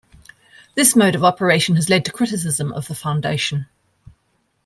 This 0.73 0.95
mode 0.95 1.13
of 1.13 1.23
operation 1.23 1.75
has 1.75 1.87
led 1.87 2.05
to 2.05 2.11
criticism 2.11 2.71
of 2.73 2.87
the 2.87 2.95
foundation. 2.95 3.67